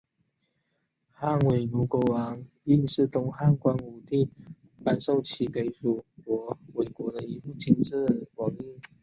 [1.11, 4.27] 汉倭奴国王印是东汉光武帝
[4.83, 8.81] 颁授给其属国倭奴国的一枚金制王印。